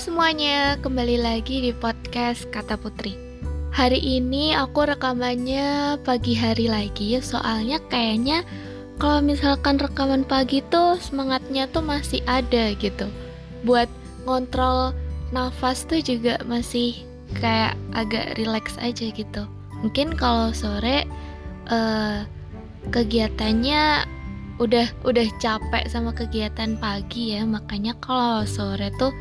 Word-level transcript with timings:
semuanya, 0.00 0.80
kembali 0.80 1.20
lagi 1.20 1.60
di 1.60 1.76
podcast 1.76 2.48
Kata 2.48 2.80
Putri. 2.80 3.20
Hari 3.76 4.00
ini 4.00 4.56
aku 4.56 4.88
rekamannya 4.88 6.00
pagi 6.00 6.32
hari 6.32 6.72
lagi, 6.72 7.20
soalnya 7.20 7.76
kayaknya 7.92 8.40
kalau 8.96 9.20
misalkan 9.20 9.76
rekaman 9.76 10.24
pagi 10.24 10.64
tuh 10.72 10.96
semangatnya 11.04 11.68
tuh 11.68 11.84
masih 11.84 12.24
ada 12.24 12.72
gitu. 12.80 13.12
Buat 13.68 13.92
ngontrol 14.24 14.96
nafas 15.36 15.84
tuh 15.84 16.00
juga 16.00 16.40
masih 16.48 17.04
kayak 17.36 17.76
agak 17.92 18.40
relax 18.40 18.80
aja 18.80 19.04
gitu. 19.12 19.44
Mungkin 19.84 20.16
kalau 20.16 20.48
sore 20.56 21.04
uh, 21.68 22.24
kegiatannya 22.88 24.08
udah 24.64 24.88
udah 25.04 25.28
capek 25.44 25.84
sama 25.92 26.16
kegiatan 26.16 26.80
pagi 26.80 27.36
ya, 27.36 27.44
makanya 27.44 27.92
kalau 28.00 28.48
sore 28.48 28.88
tuh 28.96 29.12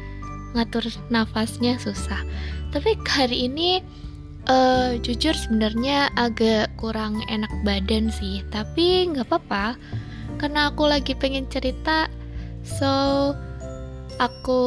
ngatur 0.54 0.86
nafasnya 1.14 1.78
susah. 1.78 2.22
Tapi 2.70 2.98
hari 3.06 3.50
ini 3.50 3.82
uh, 4.50 4.98
jujur 5.02 5.34
sebenarnya 5.34 6.14
agak 6.18 6.74
kurang 6.78 7.22
enak 7.30 7.52
badan 7.66 8.14
sih. 8.14 8.46
Tapi 8.50 9.10
nggak 9.10 9.30
apa-apa 9.30 9.78
karena 10.38 10.70
aku 10.70 10.86
lagi 10.86 11.18
pengen 11.18 11.50
cerita. 11.50 12.10
So 12.64 12.90
aku 14.22 14.62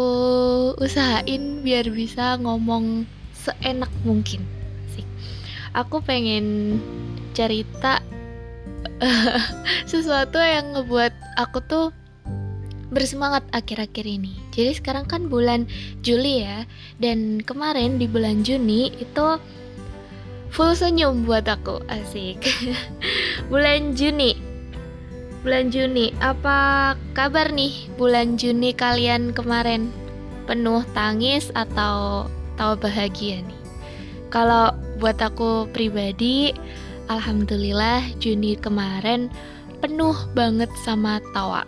usahain 0.81 1.63
biar 1.63 1.87
bisa 1.93 2.39
ngomong 2.43 3.07
seenak 3.37 3.91
mungkin. 4.03 4.43
Sih 4.95 5.07
aku 5.73 6.05
pengen 6.05 6.79
cerita 7.33 8.05
sesuatu 9.91 10.39
yang 10.39 10.77
ngebuat 10.77 11.15
aku 11.41 11.59
tuh 11.65 11.87
bersemangat 12.93 13.43
akhir-akhir 13.51 14.05
ini. 14.05 14.42
Jadi 14.53 14.77
sekarang 14.77 15.09
kan 15.09 15.33
bulan 15.33 15.65
Juli 16.05 16.45
ya, 16.45 16.69
dan 17.01 17.41
kemarin 17.41 17.97
di 17.97 18.05
bulan 18.05 18.45
Juni 18.45 18.93
itu 19.01 19.41
full 20.53 20.77
senyum 20.77 21.25
buat 21.25 21.49
aku, 21.49 21.81
asik. 21.89 22.45
bulan 23.51 23.97
Juni, 23.97 24.37
bulan 25.41 25.73
Juni, 25.73 26.13
apa 26.21 26.93
kabar 27.17 27.49
nih 27.49 27.89
bulan 27.97 28.37
Juni 28.37 28.77
kalian 28.77 29.33
kemarin? 29.33 29.89
Penuh 30.45 30.85
tangis 30.93 31.49
atau 31.57 32.29
tawa 32.61 32.77
bahagia 32.77 33.41
nih? 33.41 33.61
Kalau 34.29 34.77
buat 35.01 35.17
aku 35.17 35.71
pribadi, 35.73 36.53
alhamdulillah 37.09 38.05
Juni 38.21 38.61
kemarin 38.61 39.33
penuh 39.81 40.15
banget 40.37 40.71
sama 40.85 41.19
tawa 41.33 41.67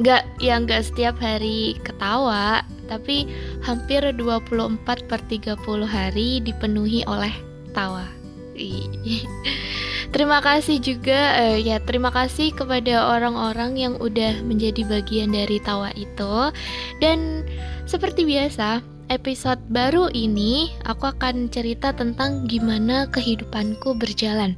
nggak 0.00 0.24
yang 0.40 0.64
nggak 0.64 0.86
setiap 0.86 1.18
hari 1.20 1.76
ketawa 1.84 2.64
tapi 2.88 3.28
hampir 3.64 4.04
24 4.04 4.84
per 4.84 5.20
30 5.28 5.56
hari 5.88 6.44
dipenuhi 6.44 7.04
oleh 7.08 7.32
tawa. 7.72 8.04
Terima 10.12 10.44
kasih 10.44 10.76
juga 10.76 11.40
uh, 11.40 11.56
ya 11.56 11.80
terima 11.80 12.12
kasih 12.12 12.52
kepada 12.52 13.16
orang-orang 13.16 13.80
yang 13.80 13.94
udah 13.96 14.44
menjadi 14.44 14.84
bagian 14.84 15.32
dari 15.32 15.56
tawa 15.56 15.88
itu. 15.96 16.52
Dan 17.00 17.48
seperti 17.88 18.28
biasa 18.28 18.84
episode 19.08 19.60
baru 19.72 20.12
ini 20.12 20.68
aku 20.84 21.16
akan 21.16 21.48
cerita 21.48 21.96
tentang 21.96 22.44
gimana 22.44 23.08
kehidupanku 23.08 23.96
berjalan. 23.96 24.52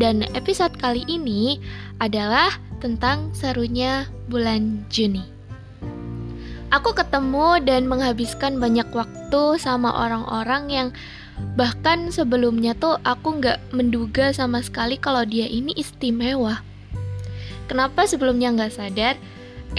Dan 0.00 0.24
episode 0.32 0.72
kali 0.80 1.04
ini 1.04 1.60
adalah 2.00 2.48
tentang 2.84 3.32
serunya 3.32 4.04
bulan 4.28 4.84
Juni. 4.92 5.24
Aku 6.68 6.92
ketemu 6.92 7.64
dan 7.64 7.88
menghabiskan 7.88 8.60
banyak 8.60 8.84
waktu 8.92 9.56
sama 9.56 9.88
orang-orang 9.88 10.64
yang 10.68 10.88
bahkan 11.56 12.12
sebelumnya 12.12 12.76
tuh 12.76 13.00
aku 13.00 13.40
nggak 13.40 13.72
menduga 13.72 14.36
sama 14.36 14.60
sekali 14.60 15.00
kalau 15.00 15.24
dia 15.24 15.48
ini 15.48 15.72
istimewa. 15.80 16.60
Kenapa 17.72 18.04
sebelumnya 18.04 18.52
nggak 18.52 18.74
sadar? 18.76 19.16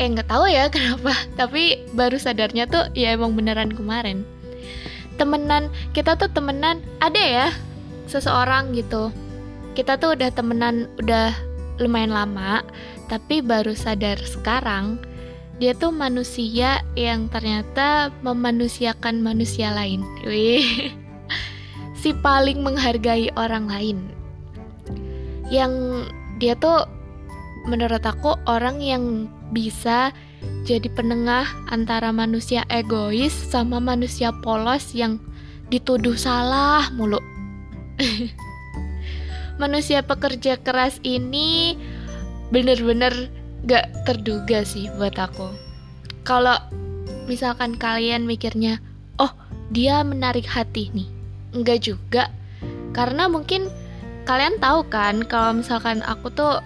Eh 0.02 0.08
nggak 0.10 0.26
tahu 0.26 0.50
ya 0.50 0.66
kenapa, 0.74 1.14
tapi 1.38 1.86
baru 1.94 2.18
sadarnya 2.18 2.66
tuh 2.66 2.90
ya 2.98 3.14
emang 3.14 3.38
beneran 3.38 3.70
kemarin. 3.70 4.26
Temenan, 5.22 5.70
kita 5.94 6.18
tuh 6.18 6.34
temenan 6.34 6.82
ada 7.00 7.22
ya 7.22 7.48
seseorang 8.10 8.74
gitu. 8.74 9.14
Kita 9.78 9.96
tuh 10.02 10.18
udah 10.18 10.32
temenan 10.32 10.90
udah 11.00 11.32
lumayan 11.80 12.12
lama, 12.12 12.64
tapi 13.06 13.42
baru 13.42 13.78
sadar 13.78 14.18
sekarang 14.22 15.00
dia 15.56 15.72
tuh 15.72 15.96
manusia 15.96 16.84
yang 17.00 17.32
ternyata 17.32 18.12
memanusiakan 18.20 19.24
manusia 19.24 19.72
lain. 19.72 20.04
Wih. 20.28 20.92
si 22.02 22.12
paling 22.12 22.60
menghargai 22.60 23.32
orang 23.40 23.72
lain. 23.72 23.98
Yang 25.48 26.06
dia 26.44 26.60
tuh 26.60 26.84
menurut 27.72 28.04
aku 28.04 28.36
orang 28.52 28.84
yang 28.84 29.32
bisa 29.56 30.12
jadi 30.68 30.92
penengah 30.92 31.48
antara 31.72 32.12
manusia 32.12 32.68
egois 32.68 33.32
sama 33.32 33.80
manusia 33.80 34.36
polos 34.44 34.92
yang 34.92 35.24
dituduh 35.72 36.20
salah 36.20 36.92
mulu. 36.92 37.24
manusia 39.62 40.04
pekerja 40.04 40.60
keras 40.60 41.00
ini 41.00 41.80
bener-bener 42.54 43.30
gak 43.66 43.90
terduga 44.06 44.62
sih 44.62 44.90
buat 44.98 45.18
aku. 45.18 45.50
Kalau 46.26 46.58
misalkan 47.26 47.78
kalian 47.78 48.26
mikirnya, 48.30 48.82
oh 49.18 49.34
dia 49.74 50.06
menarik 50.06 50.46
hati 50.46 50.94
nih, 50.94 51.10
enggak 51.54 51.86
juga. 51.86 52.30
Karena 52.94 53.26
mungkin 53.26 53.70
kalian 54.26 54.58
tahu 54.62 54.86
kan 54.90 55.26
kalau 55.26 55.62
misalkan 55.62 56.02
aku 56.06 56.30
tuh 56.34 56.62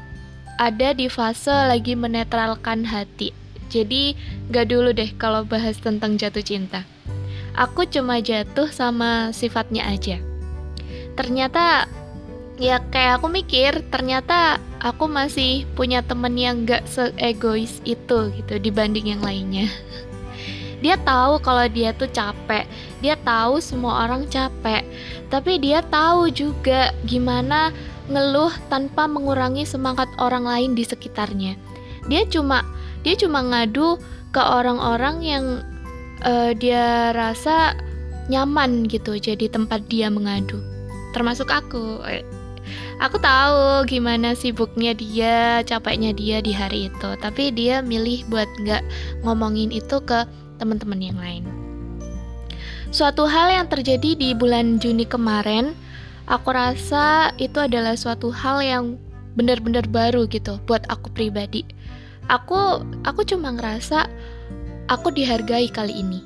ada 0.59 0.91
di 0.91 1.07
fase 1.07 1.51
lagi 1.51 1.96
menetralkan 1.96 2.84
hati. 2.84 3.31
Jadi 3.72 4.17
gak 4.51 4.67
dulu 4.73 4.91
deh 4.91 5.13
kalau 5.16 5.47
bahas 5.47 5.79
tentang 5.79 6.19
jatuh 6.19 6.44
cinta. 6.44 6.84
Aku 7.56 7.88
cuma 7.88 8.19
jatuh 8.19 8.67
sama 8.72 9.31
sifatnya 9.31 9.88
aja. 9.88 10.19
Ternyata 11.16 11.88
ya 12.59 12.84
kayak 12.91 13.23
aku 13.23 13.28
mikir 13.31 13.88
ternyata 13.88 14.59
aku 14.79 15.06
masih 15.12 15.67
punya 15.75 16.00
temen 16.03 16.35
yang 16.40 16.63
gak 16.63 16.88
seegois 16.88 17.84
itu 17.84 18.31
gitu 18.35 18.53
dibanding 18.59 19.16
yang 19.16 19.22
lainnya. 19.23 19.67
Dia 20.79 20.95
tahu 21.03 21.44
kalau 21.44 21.67
dia 21.67 21.91
tuh 21.91 22.07
capek. 22.07 22.63
Dia 23.03 23.19
tahu 23.19 23.59
semua 23.59 24.07
orang 24.07 24.23
capek. 24.31 24.88
Tapi 25.28 25.59
dia 25.59 25.84
tahu 25.84 26.31
juga 26.31 26.95
gimana 27.03 27.75
ngeluh 28.07 28.51
tanpa 28.72 29.03
mengurangi 29.06 29.67
semangat 29.67 30.07
orang 30.17 30.47
lain 30.47 30.72
di 30.79 30.88
sekitarnya. 30.88 31.59
Dia 32.07 32.23
cuma 32.31 32.63
dia 33.03 33.19
cuma 33.19 33.44
ngadu 33.44 34.00
ke 34.31 34.40
orang-orang 34.40 35.19
yang 35.19 35.46
uh, 36.23 36.56
dia 36.56 37.11
rasa 37.11 37.75
nyaman 38.31 38.88
gitu 38.88 39.19
jadi 39.19 39.51
tempat 39.51 39.84
dia 39.91 40.07
mengadu. 40.07 40.63
Termasuk 41.11 41.51
aku 41.51 42.00
aku 43.00 43.18
tahu 43.22 43.88
gimana 43.88 44.35
sibuknya 44.35 44.91
dia, 44.94 45.66
capeknya 45.66 46.12
dia 46.12 46.44
di 46.44 46.52
hari 46.52 46.88
itu, 46.91 47.09
tapi 47.19 47.53
dia 47.53 47.80
milih 47.80 48.28
buat 48.28 48.47
nggak 48.63 48.84
ngomongin 49.24 49.72
itu 49.72 49.97
ke 50.03 50.25
teman-teman 50.59 51.00
yang 51.00 51.18
lain. 51.18 51.44
Suatu 52.90 53.29
hal 53.29 53.53
yang 53.53 53.68
terjadi 53.69 54.18
di 54.18 54.34
bulan 54.34 54.81
Juni 54.81 55.06
kemarin, 55.06 55.78
aku 56.25 56.50
rasa 56.50 57.29
itu 57.38 57.62
adalah 57.62 57.94
suatu 57.94 58.34
hal 58.34 58.66
yang 58.66 58.97
benar-benar 59.38 59.85
baru 59.85 60.25
gitu 60.25 60.58
buat 60.66 60.84
aku 60.90 61.13
pribadi. 61.13 61.63
Aku 62.29 62.81
aku 63.06 63.22
cuma 63.25 63.53
ngerasa 63.53 64.09
aku 64.90 65.14
dihargai 65.14 65.70
kali 65.70 66.02
ini. 66.02 66.26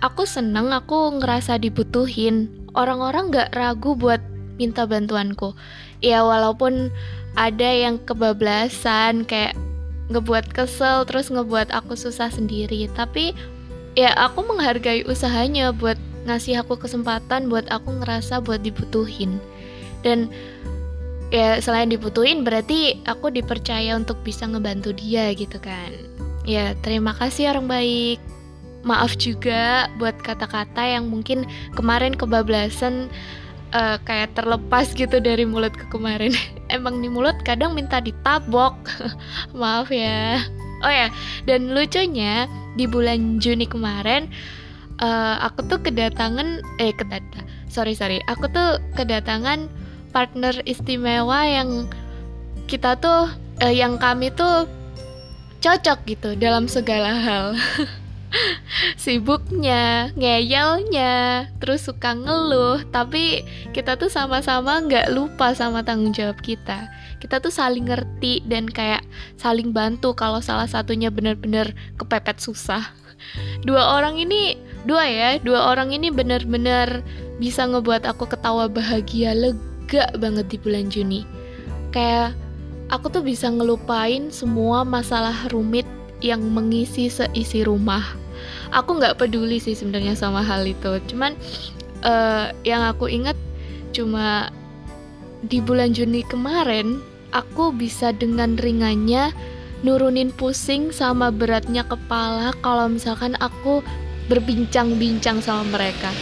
Aku 0.00 0.24
seneng, 0.24 0.72
aku 0.72 1.20
ngerasa 1.20 1.60
dibutuhin. 1.60 2.48
Orang-orang 2.72 3.28
gak 3.28 3.52
ragu 3.52 3.92
buat 3.92 4.22
minta 4.60 4.84
bantuanku. 4.84 5.56
Ya 6.04 6.20
walaupun 6.20 6.92
ada 7.40 7.70
yang 7.72 7.96
kebablasan 8.04 9.24
kayak 9.24 9.56
ngebuat 10.12 10.52
kesel 10.52 11.08
terus 11.08 11.32
ngebuat 11.32 11.72
aku 11.72 11.96
susah 11.96 12.28
sendiri. 12.28 12.84
Tapi 12.92 13.32
ya 13.96 14.12
aku 14.20 14.44
menghargai 14.44 15.08
usahanya 15.08 15.72
buat 15.72 15.96
ngasih 16.28 16.60
aku 16.60 16.76
kesempatan 16.76 17.48
buat 17.48 17.64
aku 17.72 18.04
ngerasa 18.04 18.44
buat 18.44 18.60
dibutuhin. 18.60 19.40
Dan 20.04 20.28
ya 21.30 21.62
selain 21.62 21.88
dibutuhin 21.88 22.42
berarti 22.42 23.00
aku 23.06 23.30
dipercaya 23.32 23.94
untuk 23.96 24.20
bisa 24.20 24.44
ngebantu 24.44 24.92
dia 24.92 25.32
gitu 25.32 25.56
kan. 25.62 25.94
Ya 26.44 26.74
terima 26.84 27.14
kasih 27.16 27.54
orang 27.54 27.70
baik. 27.70 28.18
Maaf 28.80 29.12
juga 29.20 29.92
buat 30.00 30.16
kata-kata 30.24 30.80
yang 30.80 31.12
mungkin 31.12 31.44
kemarin 31.76 32.16
kebablasan 32.16 33.12
uh, 33.72 33.96
kayak 34.02 34.34
terlepas 34.36 34.92
gitu 34.94 35.18
dari 35.18 35.42
mulut 35.46 35.74
ke 35.74 35.86
kemarin. 35.90 36.34
Emang 36.74 37.02
nih 37.02 37.10
mulut 37.10 37.36
kadang 37.42 37.74
minta 37.74 37.98
ditabok. 37.98 38.76
Maaf 39.58 39.90
ya. 39.90 40.42
Oh 40.80 40.88
ya, 40.88 41.12
dan 41.44 41.76
lucunya 41.76 42.48
di 42.72 42.88
bulan 42.88 43.36
Juni 43.36 43.68
kemarin 43.68 44.32
uh, 45.02 45.34
aku 45.42 45.66
tuh 45.66 45.78
kedatangan 45.82 46.62
eh 46.78 46.92
kedatangan 46.94 47.48
sorry 47.66 47.96
sorry 47.96 48.20
aku 48.28 48.46
tuh 48.52 48.78
kedatangan 48.94 49.66
partner 50.14 50.54
istimewa 50.68 51.42
yang 51.46 51.88
kita 52.68 52.94
tuh 53.00 53.32
uh, 53.64 53.72
yang 53.72 53.98
kami 53.98 54.30
tuh 54.30 54.68
cocok 55.60 55.98
gitu 56.06 56.30
dalam 56.38 56.70
segala 56.70 57.12
hal 57.20 57.46
sibuknya, 59.02 60.14
ngeyelnya, 60.14 61.46
terus 61.58 61.86
suka 61.86 62.14
ngeluh, 62.14 62.82
tapi 62.94 63.42
kita 63.74 63.98
tuh 63.98 64.10
sama-sama 64.10 64.78
nggak 64.82 65.10
lupa 65.10 65.52
sama 65.54 65.82
tanggung 65.82 66.14
jawab 66.14 66.38
kita. 66.40 66.86
Kita 67.20 67.42
tuh 67.42 67.52
saling 67.52 67.90
ngerti 67.90 68.46
dan 68.48 68.70
kayak 68.70 69.04
saling 69.36 69.74
bantu 69.74 70.16
kalau 70.16 70.40
salah 70.40 70.66
satunya 70.70 71.12
bener-bener 71.12 71.74
kepepet 72.00 72.40
susah. 72.40 72.94
Dua 73.62 74.00
orang 74.00 74.16
ini, 74.16 74.56
dua 74.88 75.04
ya, 75.04 75.36
dua 75.36 75.68
orang 75.68 75.92
ini 75.92 76.08
bener-bener 76.08 77.04
bisa 77.36 77.68
ngebuat 77.68 78.08
aku 78.08 78.24
ketawa 78.24 78.66
bahagia, 78.66 79.36
lega 79.36 80.08
banget 80.16 80.48
di 80.48 80.56
bulan 80.56 80.88
Juni. 80.88 81.28
Kayak 81.92 82.32
aku 82.88 83.12
tuh 83.12 83.20
bisa 83.20 83.52
ngelupain 83.52 84.32
semua 84.32 84.88
masalah 84.88 85.36
rumit 85.52 85.84
yang 86.20 86.40
mengisi 86.52 87.08
seisi 87.08 87.64
rumah. 87.64 88.04
Aku 88.72 88.96
nggak 88.96 89.18
peduli 89.20 89.58
sih 89.58 89.76
sebenarnya 89.76 90.16
sama 90.16 90.40
hal 90.40 90.64
itu. 90.64 91.00
Cuman 91.10 91.36
uh, 92.04 92.54
yang 92.64 92.84
aku 92.86 93.10
ingat 93.10 93.36
cuma 93.90 94.48
di 95.44 95.58
bulan 95.58 95.96
Juni 95.96 96.22
kemarin 96.28 97.00
aku 97.32 97.72
bisa 97.74 98.12
dengan 98.12 98.54
ringannya 98.60 99.32
nurunin 99.80 100.28
pusing 100.36 100.92
sama 100.92 101.32
beratnya 101.32 101.80
kepala 101.88 102.52
kalau 102.60 102.92
misalkan 102.92 103.32
aku 103.40 103.80
berbincang-bincang 104.28 105.40
sama 105.42 105.66
mereka. 105.66 106.12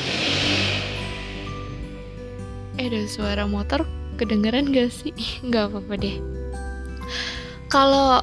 Eh, 2.79 2.87
ada 2.87 3.03
suara 3.11 3.45
motor 3.45 3.83
kedengeran 4.17 4.71
gak 4.71 4.95
sih? 4.95 5.13
Gak 5.53 5.75
apa-apa 5.75 5.95
deh. 5.99 6.17
Kalau 7.69 8.23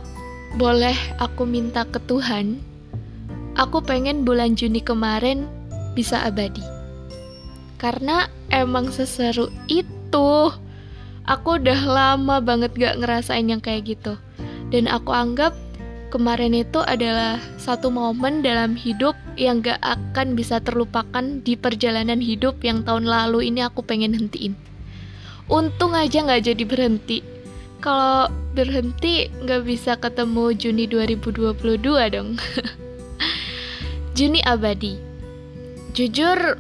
boleh 0.56 0.96
aku 1.20 1.44
minta 1.44 1.84
ke 1.84 2.00
Tuhan, 2.08 2.64
aku 3.60 3.84
pengen 3.84 4.24
bulan 4.24 4.56
Juni 4.56 4.80
kemarin 4.80 5.44
bisa 6.00 6.24
abadi. 6.24 6.64
Karena 7.76 8.32
emang 8.48 8.88
seseru 8.88 9.52
itu. 9.68 10.52
Aku 11.26 11.58
udah 11.58 11.82
lama 11.90 12.38
banget 12.40 12.72
gak 12.78 13.02
ngerasain 13.02 13.50
yang 13.50 13.60
kayak 13.60 13.98
gitu. 13.98 14.16
Dan 14.72 14.88
aku 14.88 15.12
anggap 15.12 15.58
kemarin 16.14 16.56
itu 16.56 16.80
adalah 16.80 17.42
satu 17.60 17.92
momen 17.92 18.40
dalam 18.40 18.78
hidup 18.80 19.18
yang 19.36 19.60
gak 19.60 19.82
akan 19.84 20.38
bisa 20.40 20.64
terlupakan 20.64 21.44
di 21.44 21.60
perjalanan 21.60 22.24
hidup 22.24 22.62
yang 22.64 22.86
tahun 22.88 23.10
lalu 23.10 23.52
ini 23.52 23.66
aku 23.66 23.84
pengen 23.84 24.16
hentiin. 24.16 24.56
Untung 25.52 25.98
aja 25.98 26.24
gak 26.24 26.48
jadi 26.48 26.64
berhenti 26.64 27.20
kalau 27.84 28.45
berhenti 28.56 29.28
nggak 29.44 29.68
bisa 29.68 30.00
ketemu 30.00 30.56
Juni 30.56 30.88
2022 30.88 32.16
dong. 32.16 32.40
Juni 34.18 34.40
abadi. 34.48 34.96
Jujur, 35.92 36.56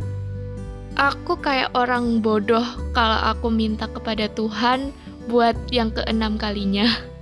aku 1.00 1.40
kayak 1.40 1.72
orang 1.72 2.20
bodoh 2.20 2.64
kalau 2.92 3.20
aku 3.32 3.48
minta 3.48 3.88
kepada 3.88 4.28
Tuhan 4.36 4.92
buat 5.32 5.56
yang 5.72 5.96
keenam 5.96 6.36
kalinya. 6.36 6.86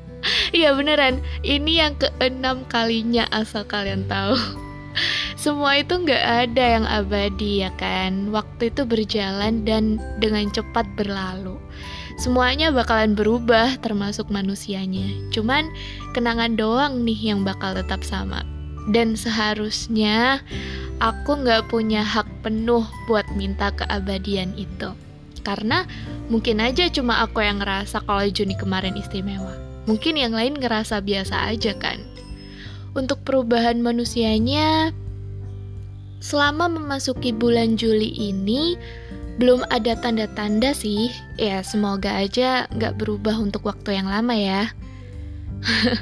Iya 0.55 0.71
beneran, 0.77 1.19
ini 1.43 1.83
yang 1.83 1.99
keenam 1.99 2.63
kalinya 2.71 3.27
asal 3.33 3.67
kalian 3.67 4.07
tahu. 4.07 4.39
Semua 5.43 5.75
itu 5.81 5.99
nggak 5.99 6.23
ada 6.47 6.63
yang 6.79 6.85
abadi 6.87 7.65
ya 7.67 7.73
kan. 7.75 8.31
Waktu 8.31 8.71
itu 8.71 8.87
berjalan 8.87 9.67
dan 9.67 9.99
dengan 10.23 10.47
cepat 10.53 10.87
berlalu 10.95 11.59
semuanya 12.19 12.69
bakalan 12.69 13.13
berubah 13.17 13.77
termasuk 13.79 14.29
manusianya. 14.29 15.07
Cuman 15.33 15.69
kenangan 16.13 16.55
doang 16.57 17.03
nih 17.03 17.33
yang 17.33 17.45
bakal 17.45 17.73
tetap 17.73 18.01
sama. 18.05 18.45
Dan 18.91 19.15
seharusnya 19.15 20.43
aku 20.99 21.39
nggak 21.39 21.71
punya 21.71 22.03
hak 22.03 22.27
penuh 22.43 22.83
buat 23.07 23.23
minta 23.35 23.71
keabadian 23.71 24.55
itu. 24.59 24.91
Karena 25.43 25.83
mungkin 26.31 26.63
aja 26.63 26.87
cuma 26.87 27.19
aku 27.23 27.43
yang 27.43 27.59
ngerasa 27.59 28.03
kalau 28.07 28.23
Juni 28.31 28.55
kemarin 28.55 28.95
istimewa. 28.95 29.55
Mungkin 29.83 30.15
yang 30.15 30.31
lain 30.31 30.55
ngerasa 30.55 31.03
biasa 31.03 31.51
aja 31.51 31.75
kan. 31.75 31.99
Untuk 32.95 33.25
perubahan 33.27 33.83
manusianya, 33.83 34.95
selama 36.23 36.71
memasuki 36.71 37.35
bulan 37.35 37.75
Juli 37.75 38.15
ini, 38.15 38.79
belum 39.43 39.67
ada 39.67 39.99
tanda-tanda 39.99 40.71
sih, 40.71 41.11
ya 41.35 41.59
semoga 41.59 42.15
aja 42.15 42.63
nggak 42.71 42.95
berubah 42.95 43.35
untuk 43.35 43.67
waktu 43.67 43.99
yang 43.99 44.07
lama 44.07 44.31
ya. 44.31 44.71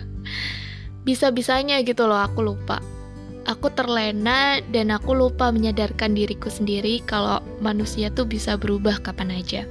Bisa-bisanya 1.07 1.81
gitu 1.81 2.05
loh 2.05 2.21
aku 2.21 2.45
lupa. 2.45 2.77
Aku 3.49 3.73
terlena 3.73 4.61
dan 4.69 4.93
aku 4.93 5.17
lupa 5.17 5.49
menyadarkan 5.49 6.13
diriku 6.13 6.53
sendiri 6.53 7.01
kalau 7.09 7.41
manusia 7.57 8.13
tuh 8.13 8.29
bisa 8.29 8.53
berubah 8.53 9.01
kapan 9.01 9.33
aja. 9.33 9.65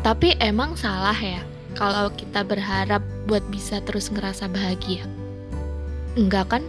Tapi 0.00 0.40
emang 0.40 0.80
salah 0.80 1.16
ya 1.20 1.44
kalau 1.76 2.08
kita 2.16 2.40
berharap 2.40 3.04
buat 3.28 3.44
bisa 3.52 3.84
terus 3.84 4.08
ngerasa 4.08 4.48
bahagia. 4.48 5.04
Enggak 6.16 6.56
kan? 6.56 6.64